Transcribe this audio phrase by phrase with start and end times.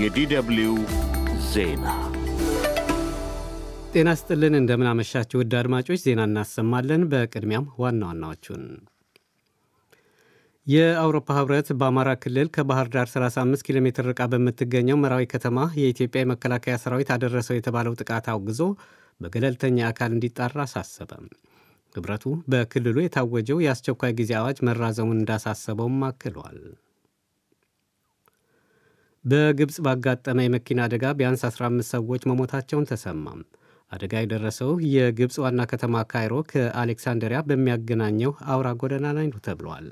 [0.00, 0.74] የዲደብሊው
[1.48, 1.86] ዜና
[3.94, 8.62] ጤና ስጥልን እንደምናመሻችሁ ውድ አድማጮች ዜና እናሰማለን። በቅድሚያም ዋና ዋናዎቹን
[10.66, 16.76] የአውሮፓ ህብረት በአማራ ክልል ከባህር ዳር 35 ኪሎ ሜትር ርቃ በምትገኘው መራዊ ከተማ የኢትዮጵያ የመከላከያ
[16.82, 18.60] ሰራዊት አደረሰው የተባለው ጥቃት አውግዞ
[19.20, 21.10] በገለልተኛ አካል እንዲጣራ አሳሰበ።
[21.94, 26.58] ህብረቱ በክልሉ የታወጀው የአስቸኳይ ጊዜ አዋጅ መራዘሙን እንዳሳሰበውም አክሏል።
[29.24, 33.40] በግብፅ ባጋጠመ የመኪና አደጋ ቢያንስ 15 ሰዎች መሞታቸውን ተሰማም።
[33.92, 39.88] አደጋ የደረሰው የግብፅ ዋና ከተማ ካይሮ ከአሌክሳንደሪያ በሚያገናኘው አውራ ጎዳና ላይ ነው ተብሏል።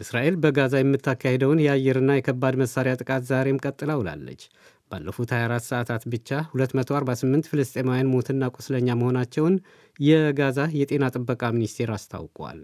[0.00, 4.42] እስራኤል በጋዛ የምታካሄደውን የአየርና የከባድ መሳሪያ ጥቃት ዛሬም ቀጥላ ውላለች።
[4.90, 9.54] ባለፉት 24 ሰዓታት ብቻ 248 ፍልስጤማውያን ሞትና ቁስለኛ መሆናቸውን
[10.00, 12.60] የጋዛ የጤና ጥበቃ ሚኒስቴር አስታውቋል።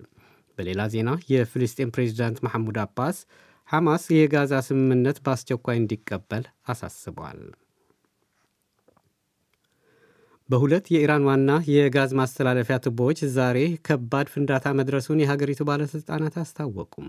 [0.58, 3.18] በሌላ ዜና የፍልስጤም ፕሬዚዳንት መሐሙድ አባስ
[3.72, 7.38] ሐማስ የጋዛ ስምምነት በአስቸኳይ እንዲቀበል አሳስቧል።
[10.48, 17.08] በሁለት የኢራን ዋና የጋዝ ማስተላለፊያ ቱቦዎች ዛሬ ከባድ ፍንዳታ መድረሱን የሀገሪቱ ባለሥልጣናት አስታወቁም።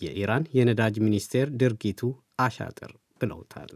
[0.00, 2.00] የኢራን የነዳጅ ሚኒስቴር ድርጊቱ
[2.40, 3.72] አሻጥር ብለውታል።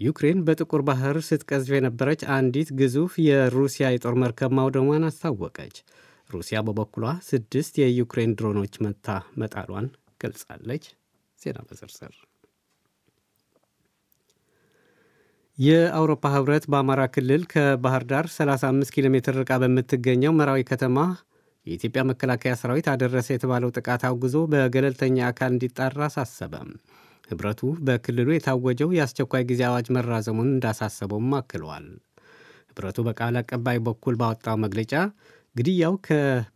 [0.00, 5.76] ዩክሬን በጥቁር ባህር ስትቀዝፍ የነበረች አንዲት ግዙፍ የሩሲያ የጦር መርከብ ማውደሟን አስታወቀች።
[6.30, 9.86] ሩሲያ በበኩሏ ስድስት የዩክሬን ድሮኖች መታ መጣሏን
[10.20, 10.84] ገልጻለች።
[11.38, 12.14] ዜና በዝርዝር
[15.58, 20.96] የአውሮፓ ህብረት በአማራ ክልል ከባህር ዳር 35 ኪሎ ሜትር ርቃ በምትገኘው መራዊ ከተማ
[21.66, 26.54] የኢትዮጵያ መከላከያ ሰራዊት አደረሰ የተባለው ጥቃት አውግዞ በገለልተኛ አካል እንዲጣራ አሳሰበ።
[27.28, 31.86] ህብረቱ በክልሉ የታወጀው የአስቸኳይ ጊዜ አዋጅ መራዘሙን እንዳሳሰበውም አክለዋል።
[32.70, 34.92] ህብረቱ በቃል አቀባይ በኩል ባወጣው መግለጫ
[35.56, 35.94] ግድያው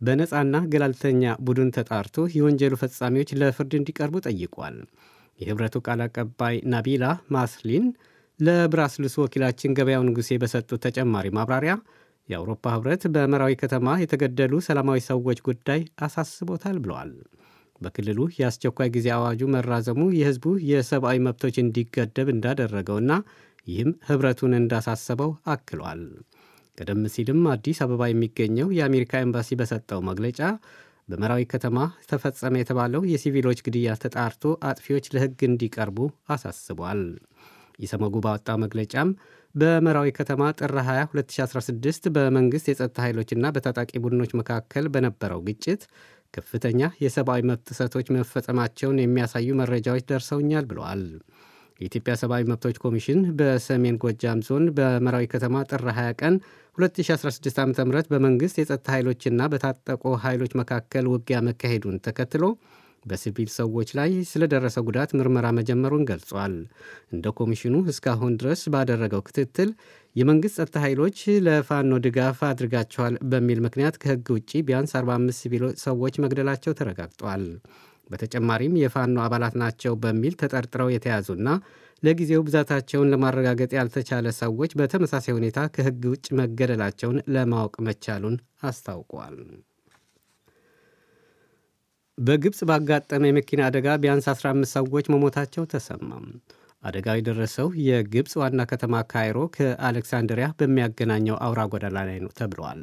[0.05, 4.77] በነፃና ገለልተኛ ቡድን ተጣርቶ የወንጀሉ ፈጻሚዎች ለፍርድ እንዲቀርቡ ጠይቋል።
[5.39, 7.05] የህብረቱ ቃል አቀባይ ናቢላ
[7.35, 7.85] ማስሊን
[8.39, 11.73] ለብራስልስ ወኪላችን ገበያው ንጉሴ በሰጡት ተጨማሪ ማብራሪያ
[12.29, 17.11] የአውሮፓ ህብረት በመራዊ ከተማ የተገደሉ ሰላማዊ ሰዎች ጉዳይ አሳስቦታል ብለዋል።
[17.81, 23.11] በክልሉ የአስቸኳይ ጊዜ አዋጁ መራዘሙ የህዝቡ የሰብአዊ መብቶች እንዲገደብ እንዳደረገውና
[23.67, 26.01] ይህም ህብረቱን እንዳሳሰበው አክሏል።
[26.79, 30.39] ቀደም ሲልም አዲስ አበባ የሚገኘው የአሜሪካ ኤምባሲ በሰጠው መግለጫ
[31.09, 31.77] በመራዊ ከተማ
[32.09, 35.97] ተፈጸመ የተባለው የሲቪሎች ግድያ ተጣርቶ አጥፊዎች ለህግ እንዲቀርቡ
[36.33, 37.01] አሳስቧል።
[37.79, 39.09] ኢሰመጉ ባወጣው መግለጫም
[39.55, 45.83] በመራዊ ከተማ ጥር 20 2016 በመንግሥት የጸጥታ ኃይሎችና በታጣቂ ቡድኖች መካከል በነበረው ግጭት
[46.33, 51.03] ከፍተኛ የሰብአዊ መብት ጥሰቶች መፈጸማቸውን የሚያሳዩ መረጃዎች ደርሰውኛል ብለዋል።
[51.79, 56.35] የኢትዮጵያ ሰብአዊ መብቶች ኮሚሽን በሰሜን ጎጃም ዞን በመራዊ ከተማ ጥር 20 ቀን
[56.77, 62.43] 2016 ዓ ም በመንግሥት የጸጥታ ኃይሎችና በታጠቁ ኃይሎች መካከል ውጊያ መካሄዱን ተከትሎ
[63.05, 66.55] በሲቪል ሰዎች ላይ ስለደረሰ ጉዳት ምርመራ መጀመሩን ገልጿል።
[67.13, 69.69] እንደ ኮሚሽኑ እስካሁን ድረስ ባደረገው ክትትል
[70.15, 76.75] የመንግሥት ጸጥታ ኃይሎች ለፋኖ ድጋፍ አድርጋቸዋል በሚል ምክንያት ከሕግ ውጭ ቢያንስ 45 ሲቪል ሰዎች መግደላቸው
[76.79, 77.45] ተረጋግጧል።
[78.09, 81.47] በተጨማሪም የፋኖ አባላት ናቸው በሚል ተጠርጥረው የተያዙና
[82.03, 89.35] ለጊዜው ብዛታቸውን ለማረጋገጥ ያልተቻለ ሰዎች በተመሳሳይ ሁኔታ ከሕግ ውጭ መገደላቸውን ለማወቅ መቻሉን አስታውቋል።
[92.17, 96.25] በግብፅ ባጋጠመ የመኪና አደጋ ቢያንስ 15 ሰዎች መሞታቸው ተሰማም።
[96.83, 102.81] አደጋው የደረሰው የግብፅ ዋና ከተማ ካይሮ ከአሌክሳንድሪያ በሚያገናኘው አውራ ጎዳና ላይ ነው ተብለዋል።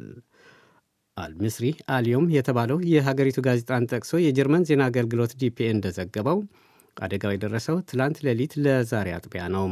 [1.17, 6.39] አልምስሪ አልዮም የተባለው የሀገሪቱ ጋዜጣን ጠቅሶ የጀርመን ዜና አገልግሎት ዲፒኤ እንደዘገበው
[6.97, 9.65] አደጋው የደረሰው ትላንት ሌሊት ለዛሬ አጥቢያ ነው።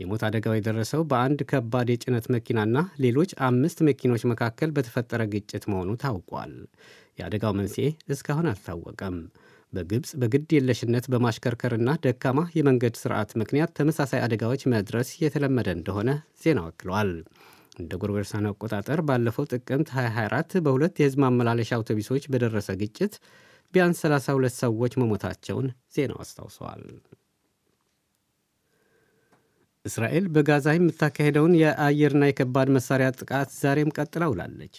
[0.00, 6.52] የሞት አደጋው የደረሰው በአንድ ከባድ የጭነት መኪናና ሌሎች አምስት መኪኖች መካከል በተፈጠረ ግጭት መሆኑ ታውቋል።
[7.18, 9.16] የአደጋው መንስኤ እስካሁን አልታወቀም።
[9.72, 16.10] በግብፅ በግድ የለሽነት በማሽከርከርና ደካማ የመንገድ ስርዓት ምክንያት ተመሳሳይ አደጋዎች መድረስ የተለመደ እንደሆነ
[16.42, 17.12] ዜናው አክለዋል።
[17.76, 23.14] እንደ ጎርጎሮሳውያን አቆጣጠር ባለፈው ጥቅምት 2024 በሁለት የህዝብ ማመላለሻ አውቶቡሶች በደረሰ ግጭት
[23.74, 26.82] ቢያንስ 32 ሰዎች መሞታቸውን ዜናው አስታውሰዋል።
[29.84, 34.74] እስራኤል በጋዛ የምታካሄደውን የአየርና የከባድ መሳሪያ ጥቃት ዛሬም ቀጥላ ውላለች።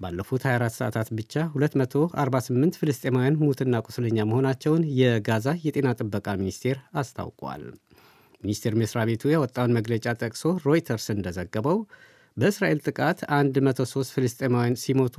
[0.00, 7.64] ባለፉት 24 ሰዓታት ብቻ 248 ፍልስጤማውያን ሙትና ቁስለኛ መሆናቸውን የጋዛ የጤና ጥበቃ ሚኒስቴር አስታውቋል።
[8.42, 11.78] ሚኒስቴር መስሪያ ቤቱ ያወጣውን መግለጫ ጠቅሶ ሮይተርስ እንደዘገበው
[12.36, 13.18] በእስራኤል ጥቃት
[13.58, 15.14] 103 ፍልስጤማውያን ሲሞቱ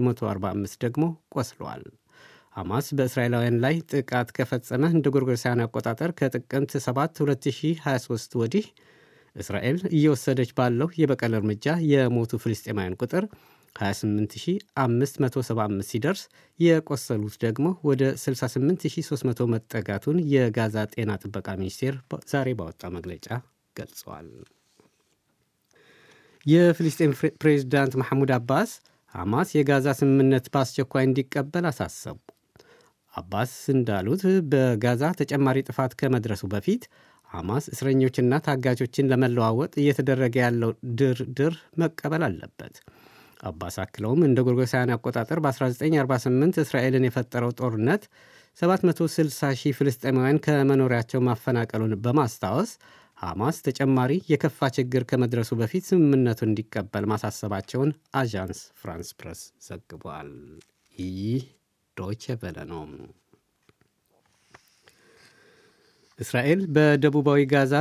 [0.00, 1.82] 145 ደግሞ ቆስለዋል።
[2.56, 8.66] ሐማስ በእስራኤላውያን ላይ ጥቃት ከፈጸመ እንደ ጎርጎሮሳውያን አቆጣጠር ከጥቅምት 7 2023 ወዲህ
[9.36, 13.24] እስራኤል እየወሰደች ባለው የበቀል እርምጃ የሞቱ ፍልስጤማውያን ቁጥር
[13.76, 16.22] 28575 ሲደርስ
[16.60, 21.94] የቆሰሉት ደግሞ ወደ 68300 መጠጋቱን የጋዛ ጤና ጥበቃ ሚኒስቴር
[22.32, 23.28] ዛሬ ባወጣ መግለጫ
[23.76, 24.28] ገልጸዋል።
[26.46, 28.70] የፍልስጤም ፕሬዚዳንት ማሐሙድ አባስ
[29.14, 32.18] ሐማስ የጋዛ ስምምነት በአስቸኳይ እንዲቀበል አሳሰቡ።
[33.14, 34.22] አባስ እንዳሉት
[34.52, 36.82] በጋዛ ተጨማሪ ጥፋት ከመድረሱ በፊት
[37.30, 40.70] ሐማስ እስረኞችና ታጋቾችን ለመለዋወጥ እየተደረገ ያለው
[41.00, 41.52] ድርድር
[41.82, 42.74] መቀበል አለበት።
[43.40, 48.02] አባስ አክለውም እንደ ጎርጎሳውያን አቆጣጠር በ1948 እስራኤልን የፈጠረው ጦርነት
[48.58, 52.72] 760 ሺህ ፍልስጤማውያን ከመኖሪያቸው ማፈናቀሉን በማስታወስ
[53.20, 60.30] ሐማስ ተጨማሪ የከፋ ችግር ከመድረሱ በፊት ስምምነቱን እንዲቀበል ማሳሰባቸውን አዣንስ ፍራንስ ፕረስ ዘግቧል።
[60.94, 61.42] ይህ
[61.96, 62.82] ዶይቼ ቬለ ነው።
[66.18, 67.74] እስራኤል በደቡባዊ ጋዛ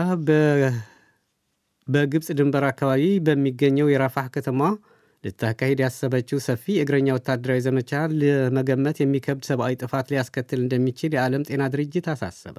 [1.88, 4.62] በግብፅ ድንበር አካባቢ በሚገኘው የራፋህ ከተማ
[5.24, 12.08] ልታካሄድ ያሰበችው ሰፊ እግረኛ ወታደራዊ ዘመቻ ለመገመት የሚከብድ ሰብአዊ ጥፋት ሊያስከትል እንደሚችል የዓለም ጤና ድርጅት
[12.14, 12.58] አሳሰበ።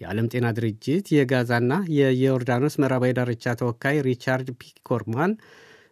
[0.00, 5.32] የዓለም ጤና ድርጅት የጋዛና የዮርዳኖስ ምዕራባዊ ዳርቻ ተወካይ ሪቻርድ ፒኮርማን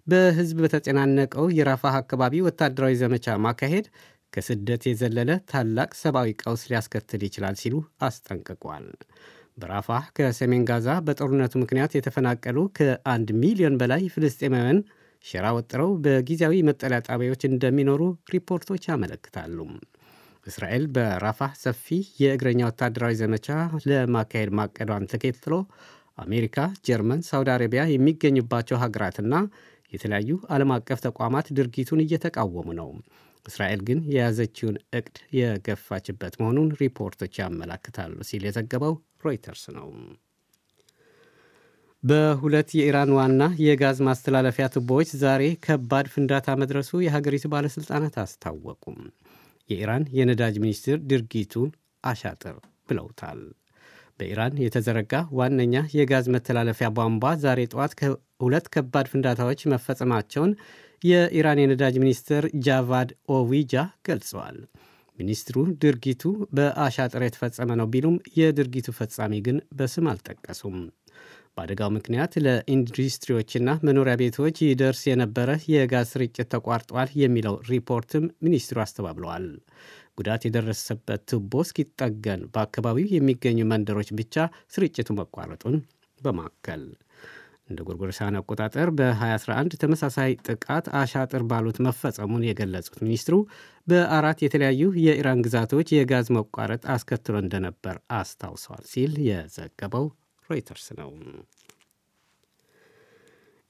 [0.06, 3.87] በሕዝብ በተጨናነቀው የራፋህ አካባቢ ወታደራዊ ዘመቻ ማካሄድ
[4.32, 7.75] ከስደት የዘለለ ታላቅ ሰብአዊ ቀውስ ሊያስከትል ይችላል ሲሉ
[8.08, 8.87] አስጠንቅቋል።
[9.58, 14.81] በራፋህ ከሰሜን ጋዛ በጦርነቱ ምክንያት የተፈናቀሉ ከአንድ ሚሊዮን በላይ ፍልስጤማውያን
[15.25, 18.02] ሸራ ወጥረው በጊዜያዊ መጠለያ ጣቢያዎች እንደሚኖሩ
[18.35, 19.59] ሪፖርቶች ያመለክታሉ።
[20.47, 21.87] እስራኤል በራፋህ ሰፊ
[22.21, 23.47] የእግረኛ ወታደራዊ ዘመቻ
[23.87, 25.55] ለማካሄድ ማቀዷን ተከትሎ
[26.19, 26.57] አሜሪካ፣
[26.87, 29.35] ጀርመን፣ ሳውዲ አረቢያ የሚገኙባቸው ሀገራትና
[29.93, 32.89] የተለያዩ ዓለም አቀፍ ተቋማት ድርጊቱን እየተቃወሙ ነው።
[33.47, 38.95] እስራኤል ግን የያዘችውን እቅድ የገፋችበት መሆኑን ሪፖርቶች ያመላክታሉ ሲል የዘገበው
[39.25, 39.89] ሮይተርስ ነው።
[42.03, 48.99] በሁለት የኢራን ዋና የጋዝ ማስተላለፊያ ቱቦዎች ዛሬ ከባድ ፍንዳታ መድረሱ የሀገሪቱ ባለሥልጣናት አስታወቁም።
[49.71, 51.71] የኢራን የነዳጅ ሚኒስትር ድርጊቱን
[52.05, 52.57] አሻጥር
[52.89, 53.41] ብለውታል።
[54.19, 57.93] በኢራን የተዘረጋ ዋነኛ የጋዝ መተላለፊያ ቧንቧ ዛሬ ጠዋት
[58.45, 60.53] ሁለት ከባድ ፍንዳታዎች መፈጸማቸውን
[61.03, 63.75] የኢራን የነዳጅ ሚኒስትር ጃቫድ ኦዊጃ
[64.09, 64.59] ገልጸዋል።
[65.19, 66.23] ሚኒስትሩ ድርጊቱ
[66.57, 70.77] በአሻጥር የተፈጸመ ነው ቢሉም የድርጊቱ ፈጻሚ ግን በስም አልጠቀሱም።
[71.56, 79.47] በአደጋው ምክንያት ለኢንዱስትሪዎችና መኖሪያ ቤቶች ይደርስ የነበረ የጋዝ ስርጭት ተቋርጧል የሚለው ሪፖርትም ሚኒስትሩ አስተባብለዋል።
[80.19, 84.37] ጉዳት የደረሰበት ቱቦ እስኪጠገን በአካባቢው የሚገኙ መንደሮች ብቻ
[84.75, 85.76] ስርጭቱ መቋረጡን
[86.20, 86.85] በማከል
[87.69, 93.37] እንደ ጎርጎሮሳውያን አቆጣጠር በ2011 ተመሳሳይ ጥቃት አሻጥር ባሉት መፈጸሙን የገለጹት ሚኒስትሩ
[93.87, 100.06] በአራት የተለያዩ የኢራን ግዛቶች የጋዝ መቋረጥ አስከትሎ እንደነበር አስታውሰዋል ሲል የዘገበው
[100.51, 101.11] ሮይተርስ ነው።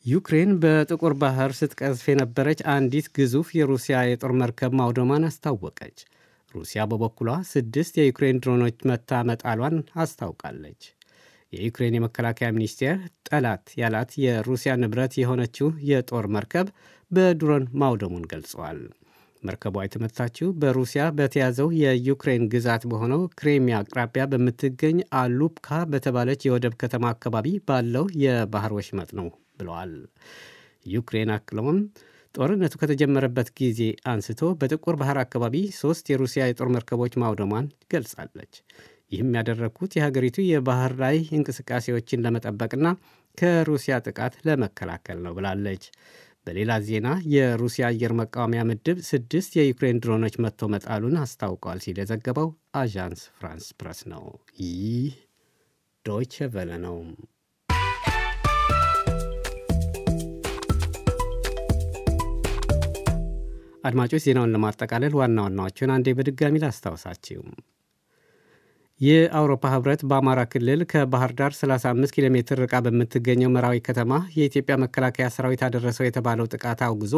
[0.05, 5.99] ዩክሬን በጥቁር ባህር ስትቀዝፍ የነበረች አንዲት ግዙፍ የሩሲያ የጦር መርከብ ማውደሟን አስታወቀች።
[6.52, 10.82] ሩሲያ በበኩሏ ስድስት የዩክሬን ድሮኖች መታ መጣሏን አስታውቃለች።
[11.52, 12.96] የዩክሬን የመከላከያ ሚኒስቴር
[13.28, 16.69] ጠላት ያላት የሩሲያ ንብረት የሆነችው የጦር መርከብ
[17.11, 18.81] በድሮን ማውደሙን ገልጸዋል።
[19.42, 27.54] መርከቧ የተመታችው በሩሲያ በተያዘው የዩክሬን ግዛት በሆነው ክሬሚያ አቅራቢያ በምትገኝ አሉፕካ በተባለች የወደብ ከተማ አካባቢ
[27.68, 29.28] ባለው የባህር ወሽመጥ ነው
[29.58, 29.92] ብለዋል።
[30.94, 31.78] ዩክሬን አክለውም
[32.34, 33.80] ጦርነቱ ከተጀመረበት ጊዜ
[34.10, 38.54] አንስቶ በጥቁር ባህር አካባቢ ሶስት የሩሲያ የጦር መርከቦች ማውደሟን ገልጻለች።
[39.12, 42.87] ይህም ያደረግኩት የሀገሪቱ የባህር ላይ እንቅስቃሴዎችን ለመጠበቅና
[43.38, 45.84] ከሩሲያ ጥቃት ለመከላከል ነው ብላለች።
[46.46, 52.48] በሌላ ዜና የሩሲያ አየር መቃወሚያ ምድብ ስድስት የዩክሬን ድሮኖች መትቶ መጣሉን አስታውቋል ሲል የዘገበው
[52.80, 54.24] አዣንስ ፍራንስ ፕረስ ነው።
[54.60, 55.14] ይህ
[56.04, 56.98] ዶይቸ ቨለ ነው።
[63.88, 67.42] አድማጮች ዜናውን ለማጠቃለል ዋና ዋናዎቹን አንዴ በድጋሚ ላስታውሳችሁ።
[69.00, 75.26] የአውሮፓ ህብረት በአማራ ክልል ከባህር ዳር 35 ኪሎ ሜትር ርቃ በምትገኘው መራዊ ከተማ የኢትዮጵያ መከላከያ
[75.34, 77.14] ሰራዊት አደረሰው የተባለው ጥቃት አውግዞ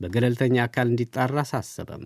[0.00, 2.04] በገለልተኛ አካል እንዲጣራ አሳሰበም።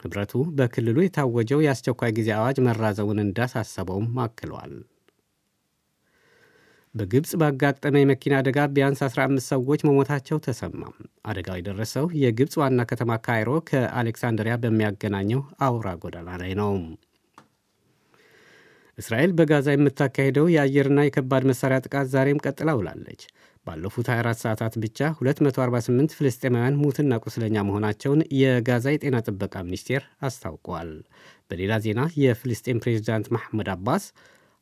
[0.00, 4.74] ህብረቱ በክልሉ የታወጀው የአስቸኳይ ጊዜ አዋጅ መራዘውን እንዳሳሰበውም አክሏል።
[6.94, 10.82] በግብፅ ባጋጠመ የመኪና አደጋ ቢያንስ 15 ሰዎች መሞታቸው ተሰማ።
[11.26, 16.72] አደጋው የደረሰው የግብፅ ዋና ከተማ ካይሮ ከአሌክሳንድሪያ በሚያገናኘው አውራ ጎዳና ላይ ነው።
[18.98, 23.22] እስራኤል በጋዛ የምታካሄደው የአየርና የከባድ መሳሪያ ጥቃት ዛሬም ቀጥላ ውላለች።
[23.66, 30.90] ባለፉት 24 ሰዓታት ብቻ 248 ፍልስጤማውያን ሙትና ቁስለኛ መሆናቸውን የጋዛ የጤና ጥበቃ ሚኒስቴር አስታውቋል።
[31.50, 34.04] በሌላ ዜና የፍልስጤም ፕሬዚዳንት ማሐመድ አባስ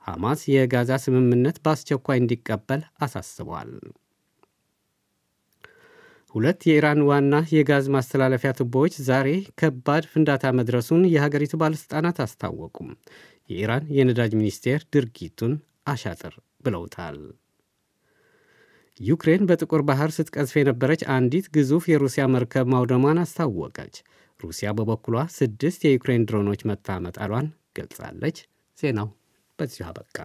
[0.05, 3.73] ሐማስ የጋዛ ስምምነት በአስቸኳይ እንዲቀበል አሳስበዋል።
[6.35, 9.29] ሁለት የኢራን ዋና የጋዝ ማስተላለፊያ ቱቦዎች ዛሬ
[9.61, 12.89] ከባድ ፍንዳታ መድረሱን የሀገሪቱ ባለሥልጣናት አስታወቁም።
[13.53, 15.55] የኢራን የነዳጅ ሚኒስቴር ድርጊቱን
[15.87, 17.19] አሻጥር ብለውታል።
[19.01, 23.97] ዩክሬን በጥቁር ባህር ስትቀዝፍ የነበረች አንዲት ግዙፍ የሩሲያ መርከብ ማውደሟን አስታወቀች።
[24.41, 28.39] ሩሲያ በበኩሏ ስድስት የዩክሬን ድሮኖች መታ መጣሏን ገልጻለች።
[28.79, 29.09] ዜናው
[29.59, 30.17] በዚሁ አበቃ።